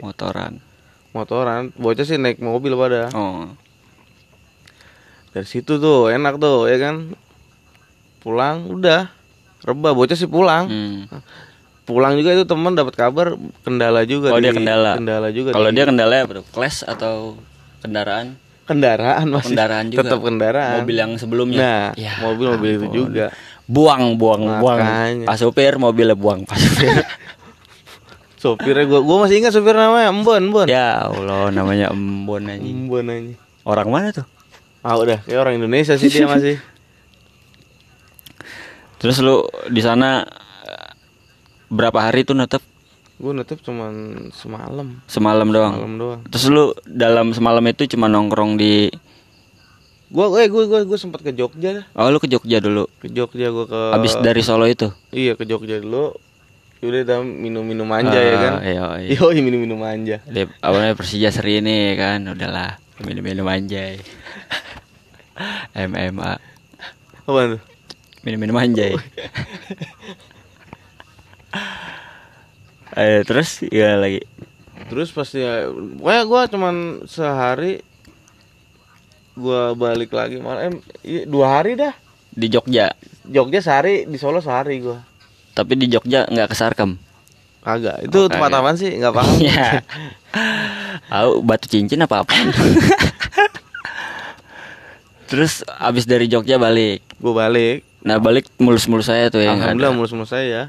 [0.00, 0.62] Motoran.
[1.12, 1.72] Motoran.
[1.76, 3.10] Bocah sih naik mobil pada.
[3.16, 3.48] Oh.
[5.34, 7.16] Dari situ tuh enak tuh ya kan?
[8.22, 9.10] Pulang udah.
[9.64, 10.68] Reba bocah sih pulang.
[10.68, 11.00] Hmm.
[11.84, 14.96] Pulang juga itu teman dapat kabar kendala juga oh di- dia kendala.
[14.96, 17.36] kendala juga kalau di- dia kendala apa tuh clash atau
[17.78, 18.40] kendaraan?
[18.64, 20.00] Kendaraan masih kendaraan juga.
[20.02, 20.80] Tetap kendaraan.
[20.80, 21.58] Mobil yang sebelumnya.
[21.60, 22.96] Nah Ya, mobil mobil itu ampun.
[22.96, 23.26] juga.
[23.66, 24.80] Buang buang buang.
[24.80, 25.26] Makanya.
[25.26, 26.88] pas supir mobilnya buang pas supir
[28.40, 30.66] sopirnya gua gua masih ingat sopir namanya Embon Embon.
[30.66, 33.32] Ya Allah namanya embon aja Embon aja
[33.64, 34.26] orang mana tuh?
[34.80, 35.20] Ah udah.
[35.22, 36.56] Kayak orang Indonesia sih dia masih.
[38.96, 40.24] Terus lu di sana
[41.74, 42.62] berapa hari tuh netep
[43.18, 44.98] gua netep cuman semalam.
[45.06, 45.74] Semalam doang?
[45.78, 46.20] Malam doang.
[46.30, 48.90] Terus lu dalam semalam itu cuma nongkrong di
[50.10, 52.90] gua eh gua gua gua sempat ke Jogja oh lu ke Jogja dulu?
[52.98, 54.90] Ke Jogja gua ke habis dari Solo itu?
[55.14, 56.14] Iya ke Jogja dulu.
[56.84, 58.52] Udah dah minum-minum manja ya kan?
[58.60, 59.16] iya, iya.
[59.16, 60.20] Yo minum-minum manja
[60.60, 62.28] apa namanya Persija seri ini kan?
[62.28, 64.02] Udahlah minum-minum anjay
[65.88, 66.36] MMA
[67.24, 67.60] apa tuh?
[68.20, 68.92] Minum-minum anjay
[73.00, 74.22] eh terus ya lagi.
[74.84, 77.80] Terus pasti ya pokoknya gua cuman sehari
[79.34, 81.94] gua balik lagi malah em, iya, dua hari dah.
[82.30, 82.90] Di Jogja?
[83.24, 84.98] Jogja sehari di Solo sehari gua.
[85.52, 86.98] Tapi di Jogja nggak ke Sarkem?
[87.64, 88.60] Kagak itu Oh, tempat kagak.
[88.60, 88.90] apaan sih?
[88.92, 89.36] Nggak paham.
[89.48, 89.80] Ya.
[91.04, 92.34] Tahu batu cincin apa apa?
[95.24, 97.00] Terus abis dari Jogja balik?
[97.16, 97.82] Gua balik.
[98.04, 100.64] Nah balik mulus-mulus saya tuh ya alhamdulillah mulus-mulus saya ya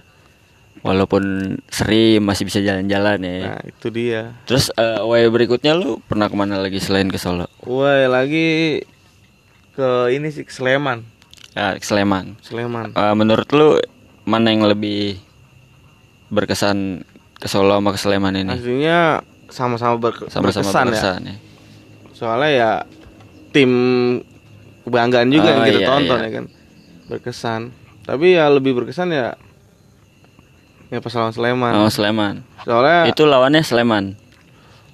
[0.85, 1.23] walaupun
[1.65, 3.57] seri masih bisa jalan-jalan ya.
[3.57, 4.37] Nah itu dia.
[4.45, 7.49] Terus eh, way berikutnya lu pernah ke mana lagi selain ke Solo?
[7.65, 8.79] Wah lagi
[9.73, 11.01] ke ini sih ke Sleman.
[11.57, 12.37] Ya, ke Sleman.
[12.39, 12.93] Sleman.
[12.93, 13.81] Eh, menurut lu
[14.23, 15.17] mana yang lebih
[16.27, 17.01] berkesan
[17.35, 18.51] ke Solo sama ke Sleman ini?
[18.51, 20.89] Aslinya sama-sama berke- sama-sama berkesan ya?
[20.93, 21.35] berkesan ya.
[22.13, 22.71] Soalnya ya
[23.49, 23.71] tim
[24.83, 26.25] kebanggaan juga Oh, yang kita iya, tonton iya.
[26.25, 26.45] ya kan?
[27.07, 27.61] Berkesan.
[28.05, 29.33] Tapi ya lebih berkesan ya
[30.87, 34.05] ya pas lawan Sleman oh Sleman soalnya itu lawannya Sleman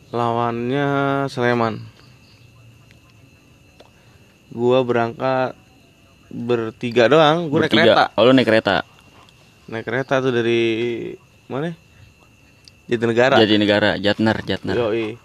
[0.09, 0.87] lawannya
[1.27, 1.83] Sleman
[4.49, 5.55] gua berangkat
[6.27, 8.15] bertiga doang gua naik kereta Bertiga.
[8.15, 8.75] Oh, lu naik kereta.
[9.67, 10.61] naik kereta tuh dari
[11.45, 11.71] mana
[12.83, 14.75] Jatinegara Jadi negara, Jatner, Jatner.
[14.75, 15.15] Yoi.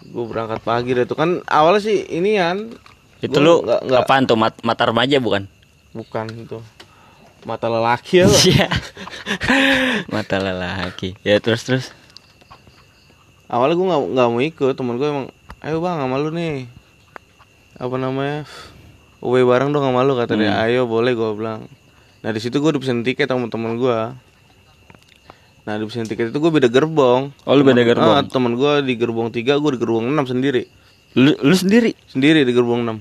[0.00, 2.70] Gue berangkat pagi deh tuh kan awalnya sih ini kan
[3.18, 4.38] Itu lu nggak- nggak- apaan tuh?
[4.38, 5.50] Mat mata remaja bukan?
[5.90, 6.62] bukan itu
[7.42, 8.26] mata lelaki ya.
[8.46, 8.68] Iya.
[10.06, 11.16] mata lelaki.
[11.20, 11.86] Ya terus terus.
[13.46, 15.26] awalnya gue nggak nggak mau ikut temen gue emang
[15.60, 16.70] ayo bang sama lu nih
[17.76, 18.46] apa namanya
[19.20, 20.64] Uwe bareng dong sama lu kata dia Hmm.
[20.64, 21.66] ayo boleh gue bilang
[22.20, 23.98] nah di situ gue udah pesen tiket sama temen gue
[25.60, 28.14] nah di pesen tiket itu gue beda gerbong Oh, lu beda gerbong?
[28.14, 30.70] ah, temen gue di gerbong tiga gue di gerbong enam sendiri
[31.12, 31.90] Lu lu sendiri.
[32.06, 32.98] sendiri di gerbong enam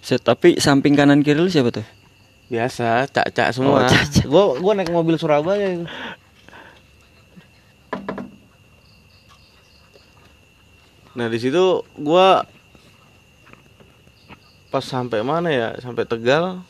[0.00, 1.84] Set, tapi samping kanan kiri lu siapa tuh?
[2.50, 4.26] Biasa cak-cak Oh, semua cak-cak.
[4.26, 5.86] gue gue naik mobil Surabaya itu
[11.10, 12.28] nah di situ gue
[14.68, 16.62] pas sampai mana ya sampai Tegal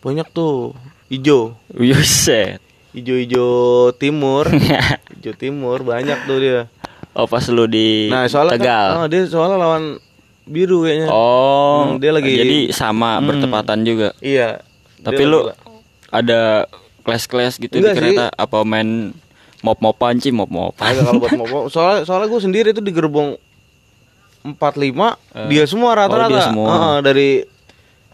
[0.00, 0.74] banyak tuh
[1.06, 2.58] hijau Yuset.
[2.90, 4.50] hijau-hijau timur
[5.12, 6.60] hijau timur banyak tuh dia
[7.14, 8.86] oh pas lu di nah soalnya kan- Tegal.
[8.92, 9.84] ah, dia soalnya lawan
[10.42, 13.26] biru kayaknya Oh, Hmm, dia lagi- jadi sama Hmm.
[13.28, 14.10] bertepatan juga.
[14.18, 14.58] iya
[15.00, 15.38] Tapi Dia lu
[16.10, 16.66] ada
[17.00, 18.00] kelas-kelas gitu Enggak di sih.
[18.12, 19.16] kereta apa main
[19.60, 20.84] mop-mopan sih mop-mopan.
[20.86, 23.36] Ada kalau buat mau soalnya soalnya gue sendiri tuh di gerbong
[24.42, 24.56] 45
[25.48, 26.26] dia semua rata-rata.
[26.26, 26.66] Oh, dia semua.
[26.68, 27.28] Heeh, dari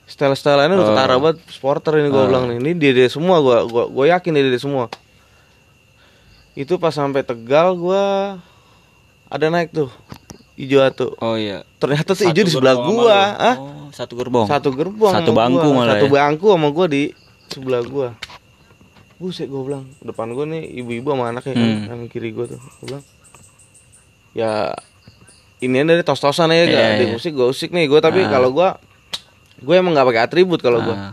[0.06, 0.90] style-style ini udah Oh.
[0.90, 2.26] ketara banget sporter ini gue Oh.
[2.26, 2.58] bilang nih.
[2.58, 4.86] Ini dia dia semua gua gua gua yakin dia dia semua.
[6.54, 8.38] Itu pas sampai Tegal gua
[9.26, 9.90] ada naik tuh
[10.56, 11.12] hijau atu.
[11.16, 11.62] Oh iya.
[11.76, 13.56] Ternyata tuh hijau di sebelah gua, ah.
[13.56, 14.44] Oh, satu gerbong.
[14.44, 15.76] Satu gerbong Satu bangku gua.
[15.78, 16.12] malah Satu ya?
[16.16, 17.02] bangku sama gua di
[17.46, 18.08] sebelah gua.
[19.16, 21.82] Buset gua bilang, depan gua nih ibu-ibu sama anaknya kan, Hmm.
[21.86, 22.60] yang kiri gua tuh.
[22.60, 23.04] Gua bilang,
[24.32, 24.52] ya
[25.58, 27.12] ini dari tos-tosan aja gak, Iya, di iya.
[27.12, 28.28] musik gua usik nih gua tapi Ah.
[28.30, 28.76] kalau gua
[29.56, 31.12] gue emang nggak pakai atribut kalau gua Ah.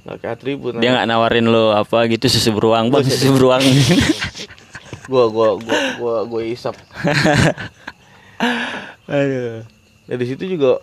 [0.00, 3.58] nggak pakai atribut Dia nggak nawarin lo apa gitu susu beruang bang susu beruang.
[5.10, 6.78] gua gua gua gua gua isap
[9.06, 9.62] Aduh.
[10.04, 10.80] nah di situ juga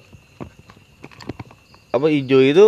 [1.89, 2.67] apa hijau itu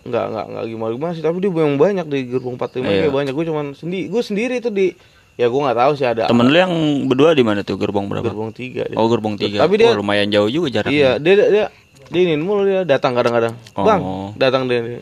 [0.00, 3.00] nggak nggak nggak gimana gimana sih tapi dia memang banyak di gerbong 45 Iya.
[3.04, 4.96] kayak banyak gue cuman sendiri gue sendiri itu di
[5.36, 6.72] ya gue nggak tahu sih ada Temen lu yang
[7.04, 8.24] berdua di mana tuh gerbong berapa?
[8.24, 8.96] gerbong tiga dia.
[8.96, 9.60] Oh gerbong tiga.
[9.60, 10.92] Tapi dia- Oh, lumayan jauh juga jaraknya.
[10.92, 11.64] iya dia dia dia,
[12.06, 13.84] dia ini mulu dia datang kadang-kadang Oh.
[13.84, 14.00] bang
[14.36, 15.00] datang dia, dia.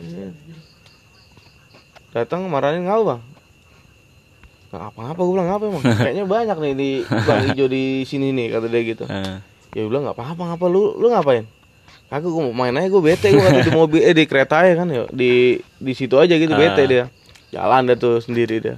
[2.11, 3.21] datang marahin ngau bang
[4.69, 5.83] nggak apa-apa gue bilang ngapa emang?
[5.99, 9.03] Kayaknya banyak nih di bang hijau di sini nih kata dia gitu.
[9.03, 9.37] Eh,
[9.71, 10.65] ya gue bilang nggak apa-apa ngapa?
[10.65, 11.45] Lu lu ngapain?
[12.05, 14.73] Kagak gue mau main aja gue bete gue kata di mobil eh di kereta ya
[14.75, 16.87] kan ya di di situ aja gitu bete Ah.
[16.87, 17.03] dia.
[17.49, 18.77] Jalan dia tuh sendiri dia.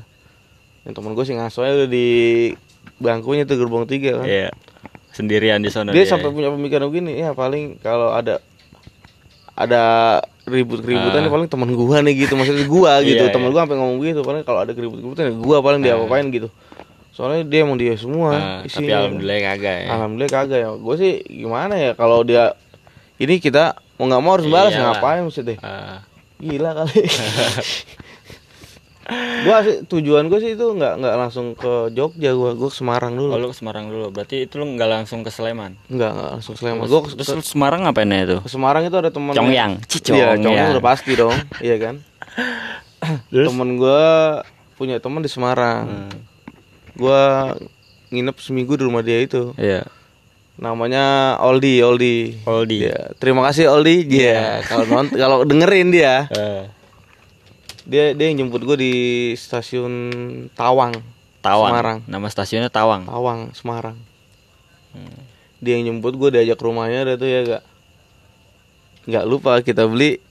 [0.84, 2.08] Yang temen gue sih ngaso aja udah di
[2.98, 4.26] bangkunya tuh gerbong tiga kan.
[4.26, 4.50] Iya.
[5.12, 6.04] Sendirian di sana dia.
[6.04, 8.40] sampai punya pemikiran begini ya paling kalau ada
[9.62, 9.82] ada
[10.44, 11.26] ribut-ributan Ah.
[11.26, 13.54] ya paling teman gua nih gitu maksudnya gua gitu Iya, teman iya.
[13.54, 16.50] gua sampai ngomong gitu paling kalau ada ribut-ributan ya gua paling dia apain gitu
[17.12, 18.98] soalnya dia emang dia semua Ah, tapi isinya.
[19.00, 19.90] alhamdulillah kagak ya.
[19.92, 20.70] Alhamdulillah kagak ya.
[20.74, 22.56] Gue sih gimana ya kalau dia
[23.18, 23.64] ini kita
[23.96, 24.96] mau nggak mau harus balas ya Iyalah.
[24.96, 25.58] ngapain maksudnya?
[25.60, 26.00] Ah,
[26.40, 26.96] Gila kali.
[29.42, 33.18] gua sih tujuan gue sih itu nggak nggak langsung ke Jogja gua gua ke Semarang
[33.18, 33.34] oh, dulu.
[33.38, 34.08] lu ke Semarang dulu.
[34.14, 35.74] Berarti itu lu nggak langsung ke Sleman.
[35.90, 36.86] Nggak nggak langsung Sleman.
[36.86, 38.38] Gua ke, Terus lu Semarang ngapain ya itu?
[38.46, 39.82] ke Semarang itu ada teman Congyang.
[39.90, 41.34] Ci, Iya, Congyang udah pasti dong.
[41.66, 41.96] iya kan?
[43.34, 43.50] Terus?
[43.50, 44.02] Temen gua
[44.78, 45.86] punya teman di Semarang.
[45.90, 46.12] Hmm.
[46.94, 47.22] Gua
[48.12, 49.56] nginep seminggu di rumah dia itu.
[49.58, 49.88] Iya.
[50.62, 52.38] Namanya Oldi, Oldi.
[52.46, 52.86] Oldi.
[52.86, 54.06] Iya, terima kasih Oldi.
[54.06, 56.64] Iya, kalau nont kalau dengerin dia, Eh,
[57.86, 58.94] dia dia yang jemput gue di
[59.34, 59.94] stasiun
[60.54, 60.94] Tawang,
[61.42, 61.72] Tawang.
[61.74, 61.98] Semarang.
[62.06, 63.10] Nama stasiunnya Tawang.
[63.10, 63.98] Tawang, Semarang.
[64.94, 65.22] Hmm.
[65.62, 67.64] Dia yang jemput gue diajak ke rumahnya ada tuh ya gak
[69.02, 70.22] nggak lupa kita beli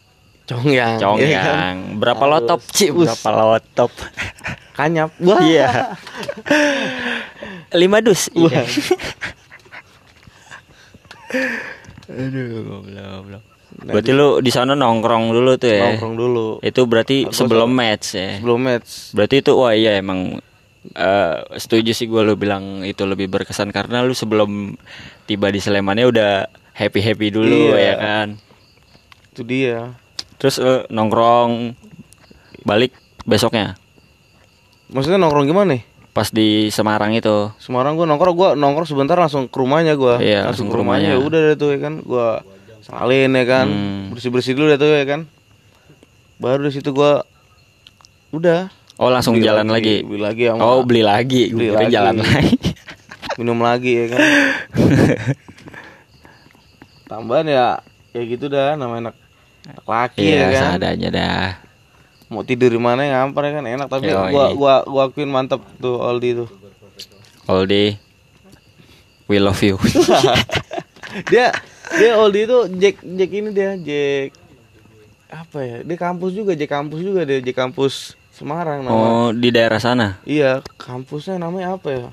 [0.47, 0.99] congyang.
[0.99, 1.03] ya kan?
[1.03, 1.77] Congyang.
[1.99, 2.35] Berapa Harus.
[2.43, 2.61] lotop?
[2.71, 3.07] Ci, Us.
[3.11, 3.91] berapa lotop?
[4.75, 5.11] Kanyap.
[5.27, 5.43] Wah.
[5.43, 5.69] Iya.
[7.75, 8.31] Lima dus.
[8.35, 8.51] Wah.
[8.51, 8.63] Iya.
[12.11, 13.45] Aduh, goblok, goblok.
[13.83, 15.88] Berarti lu di sana nongkrong dulu tuh ya.
[15.88, 18.31] Nongkrong dulu Itu berarti Aku sebelum sama- match ya.
[18.37, 18.90] sebelum match.
[19.11, 20.37] Berarti itu wah iya emang
[20.90, 24.77] eh, setuju sih gue lu bilang itu lebih berkesan karena lu sebelum
[25.25, 26.31] tiba di Slemannya udah
[26.73, 27.81] happy happy dulu Iya.
[27.83, 28.29] ya kan.
[29.31, 29.97] Itu dia.
[30.37, 31.77] Terus lu nongkrong
[32.62, 33.77] balik besoknya
[34.88, 35.83] Maksudnya nongkrong gimana nih?
[36.11, 37.55] pas di Semarang itu.
[37.57, 40.77] Semarang gue nongkrong gue nongkrong sebentar langsung ke rumahnya gue Iya, langsung langsung ke ke
[40.77, 41.29] rumahnya rumahnya.
[41.29, 42.27] udah deh tuh ya kan gue
[42.90, 44.11] salin ya kan Hmm.
[44.11, 45.20] bersih bersih dulu deh tuh ya kan
[46.37, 47.12] baru di situ gue
[48.33, 50.03] udah Oh langsung beli jalan lagi.
[50.03, 51.88] beli lagi sama Oh beli lagi, Beli lagi.
[51.88, 52.57] jalan lagi.
[53.38, 54.20] minum lagi ya kan
[57.07, 57.64] tambahan ya
[58.11, 59.14] ya gitu dah namanya anak,
[59.66, 61.48] anak laki Iya, ya kan seadanya dah.
[62.29, 64.31] mau tidur di mana ya ngampar ya kan enak tapi Yoi.
[64.31, 66.48] gua gua gua akuin mantep tuh Aldi tuh
[67.48, 67.98] Oldie,
[69.26, 69.74] we love you.
[71.26, 71.50] dia
[71.92, 74.31] dia Aldi itu Jack Jack ini dia Jack
[75.29, 79.48] apa ya dia kampus juga Jack kampus juga dia Jack kampus Semarang nama oh, di
[79.48, 80.16] daerah sana.
[80.22, 82.05] iya kampusnya namanya apa ya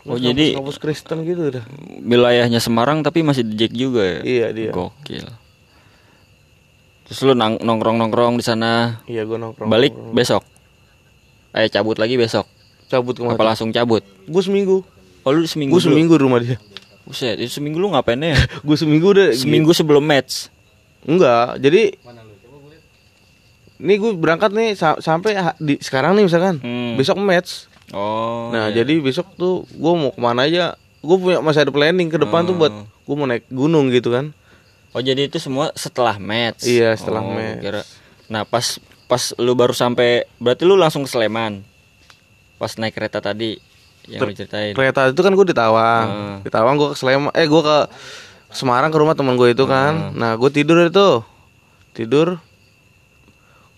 [0.00, 1.64] Oh, Kampus- jadi- kampus Kristen gitu dah
[2.00, 4.20] Wilayahnya Semarang tapi masih di Jack juga ya.
[4.22, 5.28] iya dia Gokil.
[7.04, 9.02] Terus lu nang- nongkrong-nongkrong di sana.
[9.04, 10.14] iya gua nongkrong Balik nongkrong.
[10.14, 10.42] besok.
[11.52, 12.48] Eh cabut lagi besok.
[12.86, 14.00] cabut Apa ke mana langsung cabut?
[14.24, 14.82] gua seminggu
[15.20, 15.84] Oh lu seminggu dulu?
[15.84, 16.56] seminggu di rumah dia
[17.10, 18.38] Buset, itu seminggu lu ngapain ya?
[18.62, 20.46] gua seminggu udah seminggu sebelum match.
[21.02, 21.96] enggak jadi
[23.80, 26.94] ini gue berangkat nih sa- sampai di sekarang nih misalkan Hmm.
[26.94, 28.52] besok match Oh.
[28.52, 28.80] Nah iya.
[28.80, 32.44] jadi besok tuh gue mau ke mana aja Gue punya masih ada planning ke depan
[32.44, 32.84] tuh buat Oh.
[32.84, 34.30] Gue mau naik gunung gitu kan
[34.90, 36.62] Oh jadi itu semua setelah match.
[36.62, 37.58] Iya, setelah Oh, match.
[37.60, 37.88] kira-
[38.26, 41.64] Nah pas pas lu baru sampai berarti lu langsung ke Sleman.
[42.56, 43.56] Pas naik kereta tadi
[44.10, 44.72] yang ceritain.
[44.72, 46.36] Kereta itu kan gue di Tawang Hmm.
[46.40, 47.78] Di Tawang gue ke Sleman Eh gue ke
[48.48, 49.70] Semarang ke rumah teman gue itu Hmm.
[49.70, 51.22] kan Nah gue tidur itu
[51.92, 52.42] Tidur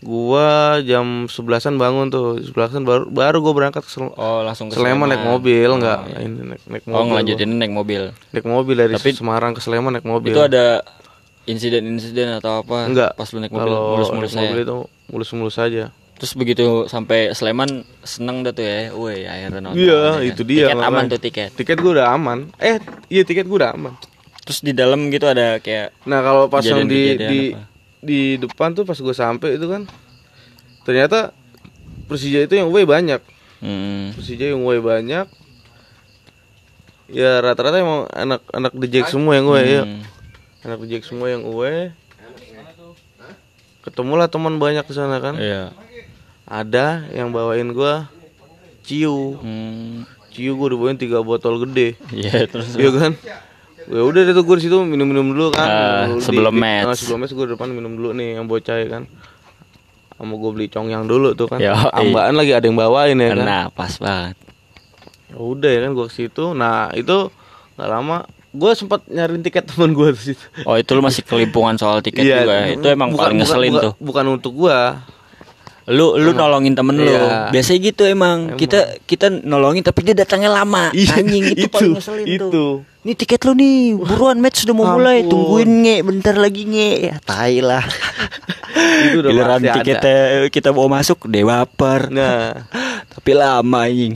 [0.01, 0.49] Gua
[0.83, 5.07] jam 11an bangun tuh 11an baru baru gue berangkat ke Sel- Oh langsung ke Sleman
[5.07, 7.11] naik mobil enggak ini naik, naik mobil Oh gua.
[7.14, 8.03] ngelanjutin naik mobil.
[8.35, 10.83] Naik mobil dari Tapi- Semarang ke Sleman naik mobil Itu ada
[11.45, 12.83] insiden-insiden atau apa?
[12.83, 14.75] Enggak Pas lu naik mobil mulus-mulus mobil itu
[15.07, 18.94] mulus-mulus aja Terus begitu sampai Sleman seneng dah tuh ya.
[18.94, 19.74] Woi akhirnya nonton.
[19.74, 20.30] Iya, ya.
[20.30, 21.50] itu dia, Tiket aman tuh tiket.
[21.58, 22.46] Tiket gue udah aman.
[22.62, 22.78] Eh,
[23.11, 23.98] iya tiket gue udah aman.
[24.46, 27.66] Terus di dalam gitu ada kayak Nah kalau pas yang di di apa?
[27.98, 29.82] di depan tuh pas gue sampai itu kan
[30.87, 31.35] ternyata
[32.06, 33.18] Persija itu yang away banyak.
[33.58, 35.26] hmm, Persija yang away banyak.
[37.11, 39.82] Ya rata-rata emang anak-anak The Jack semua yang away ya.
[39.90, 40.06] hmm.
[40.70, 41.90] Anak The Jack semua yang away.
[43.82, 45.35] Ketemulah teman banyak di sana kan.
[45.35, 45.74] Iya.
[46.53, 48.12] Ada yang bawain gua
[48.83, 49.41] ciu.
[49.41, 50.05] Hmm.
[50.29, 51.97] Ciu gue dibawain tiga botol gede.
[52.11, 53.12] Iya terus Iya kan?
[53.83, 55.65] Ya udah deh tuh gue di situ minum-minum dulu kan.
[55.65, 55.73] Ah,
[56.05, 56.87] Minum dulu sebelum di- match.
[56.87, 59.03] ah, sebelum match gue depan minum dulu nih yang bocah ya kan.
[60.12, 61.57] Sama gue beli congyang dulu tuh kan.
[61.59, 61.73] Yoi.
[61.91, 63.43] Ambaan lagi ada yang bawain ya kan.
[63.43, 64.37] Nah, pas banget.
[65.27, 66.45] Ya udah ya kan gue ke situ.
[66.53, 67.17] Nah, itu
[67.75, 68.17] nggak lama
[68.51, 70.45] gue sempat nyariin tiket teman gue di situ.
[70.62, 72.53] Oh, itu lu masih kelimpungan soal tiket Iya, juga.
[72.55, 72.65] ya?
[72.73, 73.93] Itu emang bukan- paling ngeselin bukan- tuh.
[73.99, 75.01] Bukan untuk gua.
[75.90, 77.11] Lu lu nolongin temen lu.
[77.11, 77.51] Iya.
[77.51, 78.55] Biasanya gitu emang.
[78.55, 80.90] Kita kita nolongin tapi dia datangnya lama.
[80.99, 82.47] Iya, Anjing itu, itu, paling ngeselin itu.
[82.53, 82.73] tuh.
[83.03, 85.27] Nih tiket lu nih, buruan match udah mau mulai.
[85.27, 85.31] Ampun.
[85.35, 86.92] Tungguin nge, bentar lagi nge.
[87.03, 87.83] Ya, tai lah.
[89.11, 89.77] Itu udah Giliran pasti ada.
[89.83, 90.16] tiketnya
[90.55, 92.14] kita mau masuk dia baper.
[92.14, 92.62] Nah,
[93.12, 94.14] Tapi lama anjing.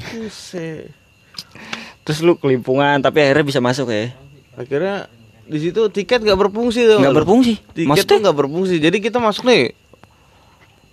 [2.07, 4.15] Terus lu kelimpungan tapi akhirnya bisa masuk ya.
[4.57, 5.05] akhirnya
[5.47, 6.91] di situ tiket nggak berfungsi.
[6.99, 7.55] Nggak berfungsi.
[7.77, 8.11] Tiket Maksudnya?
[8.11, 8.75] tuh nggak berfungsi.
[8.83, 9.77] Jadi kita masuk nih.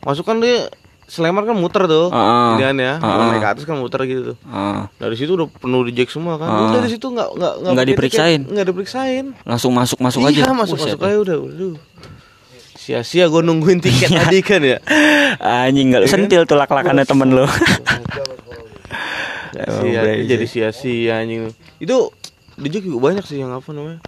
[0.04, 0.68] Masuk kan dia
[1.04, 2.08] Sleman kan muter tuh.
[2.56, 2.96] Inian ya.
[2.98, 3.28] ah.
[3.30, 4.38] Naik ke atas kan muter gitu tuh.
[4.48, 6.48] Ah, Dari situ udah penuh di jack semua kan.
[6.48, 8.40] Udah dari situ nggak nggak Nggak diperiksain?
[8.48, 9.26] Nggak diperiksain.
[9.44, 10.56] langsung masuk masuk iya, aja.
[10.56, 10.96] masuk Buset.
[10.96, 11.38] masuk aja udah.
[11.44, 11.76] Waduh.
[12.74, 14.80] Sia-sia gue nungguin tiket tadi kan ya.
[15.68, 17.30] Anjing nggak lu sentil tuh lak-lakannya temen
[19.54, 21.54] Emang sia, jadi sia-sia anjing.
[21.78, 22.10] Itu
[22.58, 24.02] jack juga banyak sih yang apa namanya?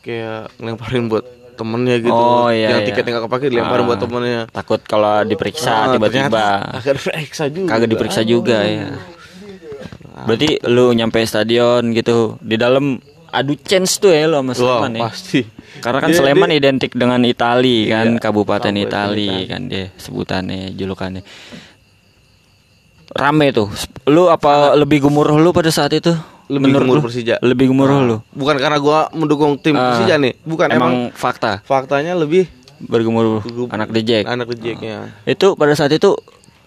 [0.00, 1.24] Kayak ngelemparin buat
[1.60, 2.10] temennya gitu.
[2.10, 2.86] Oh, iya, yang iya.
[2.88, 3.88] tiketnya nggak kepake dilemparin Ah.
[3.88, 4.40] buat temennya.
[4.48, 6.44] Takut kalau diperiksa Ah, tiba-tiba ternyata
[6.74, 7.68] Kagak diperiksa juga.
[7.68, 8.88] kagak diperiksa juga ya.
[10.20, 14.92] Berarti lu nyampe stadion gitu di dalam adu chance tuh ya lo sama Wah, Sleman
[14.92, 15.00] ya.
[15.06, 15.40] pasti.
[15.78, 19.88] Karena kan Dia- Sleman dia- identik dengan Itali kan, Iya, kabupaten kabupaten Itali kan dia
[19.94, 21.22] sebutannya, julukannya.
[23.10, 23.66] Rame tuh.
[24.06, 26.14] Lu apa lebih gemuruh lu pada saat itu?
[26.50, 27.06] Lebih Menurut gemuruh lu?
[27.06, 27.34] Persija.
[27.38, 28.16] Lebih gemuruh lu.
[28.34, 32.50] Bukan karena gua mendukung tim Ah, Persija nih, bukan emang, Emang fakta faktanya lebih
[32.82, 34.26] bergemuruh anak Jack.
[34.26, 35.14] anak rejeknya.
[35.22, 36.18] Itu pada saat itu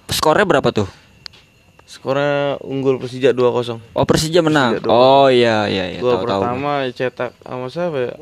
[0.07, 0.87] skornya berapa tuh?
[1.83, 3.77] Skornya unggul Persija 2-0.
[3.91, 4.79] Oh Persija menang.
[4.79, 5.99] Persija oh iya iya iya.
[5.99, 6.41] Gua tahu tahu.
[6.47, 8.13] pertama cetak sama siapa ya?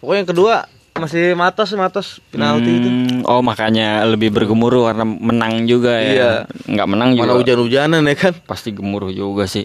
[0.00, 0.54] Pokoknya yang kedua
[0.94, 2.88] masih matos matos penalti itu.
[2.88, 6.12] Hmm, Oh makanya lebih bergemuruh karena menang juga ya.
[6.12, 6.30] Iya.
[6.70, 7.24] Nggak menang juga.
[7.26, 8.32] Mana hujan-hujanan ya kan?
[8.44, 9.64] Pasti gemuruh juga sih.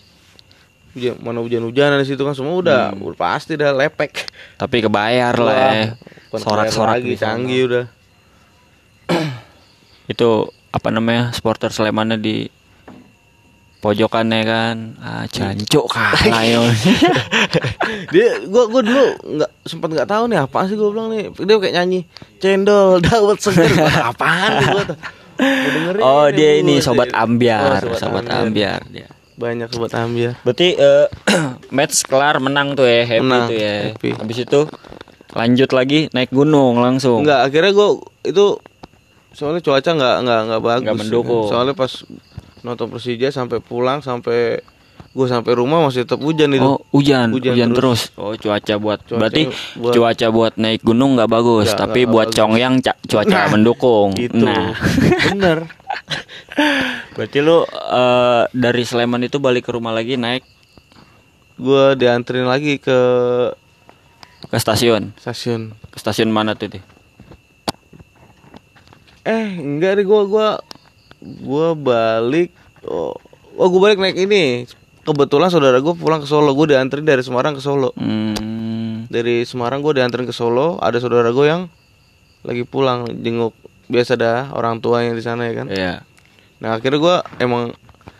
[0.89, 3.05] Hujan, mana hujan-hujanan di situ kan semua udah, Hmm.
[3.05, 4.25] udah pasti dah lepek.
[4.55, 5.85] Tapi kebayar lah ya.
[6.31, 7.85] Sorak-sorak lagi canggih udah.
[10.11, 10.29] Itu
[10.69, 11.29] apa namanya?
[11.29, 12.49] Supporter Slemannya di
[13.79, 14.75] pojokannya kan.
[14.97, 16.61] Ah, jancuk kalah yo.
[18.09, 19.05] dia gua gua dulu
[19.37, 21.99] nggak sempat nggak tahu nih apaan sih gua bilang nih dia kayak nyanyi
[22.37, 23.69] cendol dawet seger
[24.03, 24.97] apaan gua tuh
[25.39, 29.07] dengerin Oh, dia ini sobat ambiar, Oh, sobat, ambiar dia.
[29.39, 31.07] Banyak sobat ambil Berarti eh,
[31.71, 33.75] match kelar menang tuh ya, happy Menang, tuh ya.
[33.89, 34.09] happy.
[34.13, 34.61] Habis itu
[35.29, 37.23] lanjut lagi naik gunung langsung.
[37.23, 37.89] Enggak, akhirnya gue
[38.25, 38.45] itu
[39.31, 40.83] soalnya cuaca nggak nggak nggak bagus.
[40.83, 41.45] Nggak mendukung.
[41.47, 41.91] Soalnya pas
[42.59, 44.59] nonton Persija sampai pulang sampai
[45.09, 46.61] gue sampai rumah masih tetap hujan itu.
[46.61, 48.11] Oh, hujan, Hujan hujan, terus.
[48.11, 48.19] terus.
[48.19, 49.41] Oh, cuaca buat Cuaca berarti
[49.73, 52.37] buat- cuaca buat naik gunung nggak bagus, Nggak, tapi nggak buat bagus.
[52.37, 54.09] Congyang ca- cuaca Nah, mendukung.
[54.13, 54.43] Itu.
[54.43, 54.75] Nah,
[55.25, 55.57] Bener.
[57.17, 60.45] berarti lu eh, dari Sleman itu balik ke rumah lagi naik
[61.59, 62.99] Gue dianterin lagi ke
[64.47, 65.11] ke stasiun.
[65.19, 65.75] stasiun.
[65.91, 66.83] Ke stasiun mana tuh, Deh?
[69.27, 70.63] Eh, enggak deh gue gua
[71.21, 72.55] gua balik
[72.87, 73.11] oh,
[73.59, 74.63] oh gue balik naik ini.
[75.03, 76.55] Kebetulan saudara gue pulang ke Solo.
[76.55, 77.91] Gue dianterin dari Semarang ke Solo.
[77.99, 80.79] Hmm, Dari Semarang gue dianterin ke Solo.
[80.79, 81.67] Ada saudara gue yang
[82.47, 83.51] lagi pulang jenguk
[83.89, 85.67] biasa dah orang tuanya di sana ya kan.
[85.67, 85.93] iya.
[86.57, 87.73] Nah akhirnya gue emang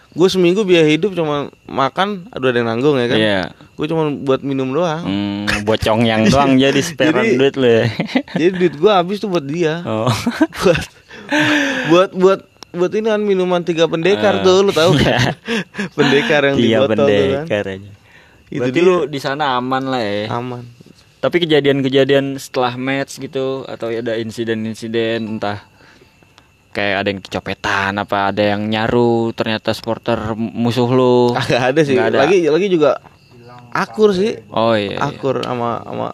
[0.10, 3.18] gue seminggu biaya hidup cuma makan, aduh ada yang nanggung ya kan.
[3.18, 3.42] Iya.
[3.76, 5.06] Gue cuma buat minum doang.
[5.06, 7.86] Hmm, buat Congyang doang jadi sparean Jadi- duit lu ya.
[8.34, 9.86] Jadi duit gue habis tuh buat dia.
[9.86, 10.10] Oh.
[10.62, 10.82] buat
[11.88, 15.34] buat buat buat ini kan minuman tiga pendekar tuh lu tahu kan?
[15.98, 17.18] pendekar yang di Iya botol tuh kan.
[17.46, 17.92] pendekar aja.
[18.50, 20.26] Itu Berarti lu di sana aman lah ya.
[20.32, 20.66] Aman.
[21.20, 25.68] Tapi kejadian-kejadian setelah match gitu atau ada insiden-insiden entah
[26.72, 31.36] kayak ada yang kecopetan apa ada yang nyaru ternyata supporter musuh lu.
[31.36, 31.96] Agak ada sih.
[31.98, 32.20] Nggak ada.
[32.24, 33.04] Lagi lagi juga
[33.76, 34.40] akur sih.
[34.48, 34.96] Oh iya.
[34.96, 34.98] iya.
[35.04, 36.08] Akur sama sama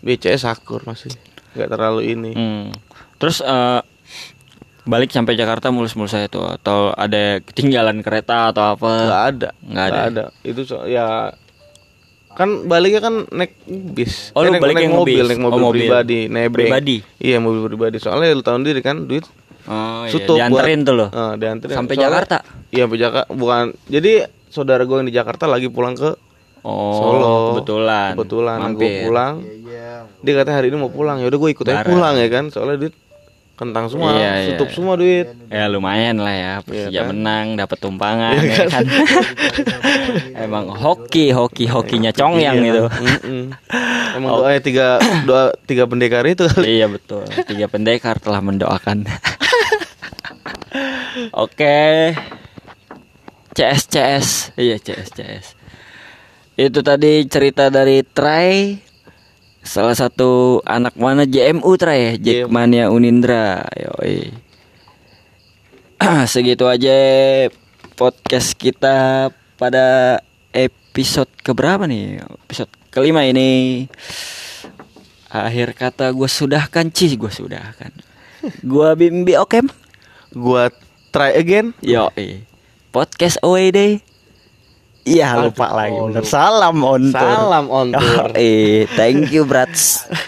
[0.00, 1.12] BCS akur masih.
[1.56, 2.30] nggak terlalu ini.
[2.36, 2.68] Hmm.
[3.16, 3.80] Terus eh,
[4.84, 8.92] balik sampai Jakarta mulus-mulus aja tuh atau ada ketinggalan kereta atau apa?
[9.04, 9.48] Nggak ada.
[9.64, 10.00] Nggak ada.
[10.08, 10.24] ada.
[10.44, 11.32] Itu so- ya
[12.36, 13.56] kan baliknya kan naik
[13.90, 14.30] bis.
[14.30, 15.26] Oh, Eh, lu naik, balik naik yang mobil, bis.
[15.26, 15.80] naik Oh, mobil, mobil.
[15.82, 16.68] pribadi, nebeng.
[16.68, 16.96] Pribadi?
[17.16, 17.96] Iya, mobil pribadi.
[17.96, 19.24] Soalnya lu tahu sendiri kan duit
[19.66, 20.14] Oh iya.
[20.14, 21.06] Dianterin buat- tuh lo.
[21.08, 21.74] Eh, dianterin.
[21.74, 22.36] Sampai Soalnya- Jakarta?
[22.70, 23.26] Iya, sampai Jakarta.
[23.32, 23.64] Bukan.
[23.88, 24.12] Jadi
[24.46, 26.14] saudara gue yang di Jakarta lagi pulang ke
[26.60, 27.34] Oh, Solo.
[27.52, 28.12] kebetulan.
[28.12, 29.02] Kebetulan gue Mampir.
[29.02, 29.34] pulang.
[30.18, 31.18] Dia katanya hari ini mau pulang.
[31.18, 32.50] Ya udah gue ikut aja pulang ya kan.
[32.50, 32.94] Soalnya duit
[33.56, 34.48] kentang semua, Iya, iya.
[34.52, 35.26] tutup semua duit.
[35.48, 37.08] Ya lumayan lah ya, Persija Iya kan?
[37.10, 38.84] menang, dapat tumpangan Iya ya kan.
[40.44, 42.70] Emang hoki, hoki, hokinya Congyang Iya.
[42.70, 42.82] itu.
[44.12, 44.86] Emang doanya tiga
[45.24, 46.64] doa tiga pendekar itu kali.
[46.76, 47.24] iya betul.
[47.44, 49.04] Tiga pendekar telah mendoakan.
[51.32, 52.12] Oke.
[53.56, 54.28] CS CS.
[54.54, 55.46] Iya CS CS.
[56.56, 58.80] Itu tadi cerita dari Trai
[59.66, 63.66] salah satu anak mana JMU Trai ya, Jackmania Unindra.
[63.74, 64.30] Yoi.
[66.32, 66.96] Segitu aja
[67.98, 70.18] podcast kita pada
[70.54, 72.22] episode keberapa nih?
[72.46, 73.84] Episode kelima ini.
[75.26, 77.90] Akhir kata gue sudahkan Cih gue sudahkan
[78.70, 79.66] Gue Bimbi Okem
[80.30, 80.70] Gua
[81.10, 81.74] try again.
[81.82, 82.08] Yo
[82.94, 84.15] Podcast away day
[85.06, 86.26] Iya Aduh, lupa lagi bener.
[86.26, 88.26] Salam on tour Salam on tour.
[88.34, 90.02] Yoi, Thank you brats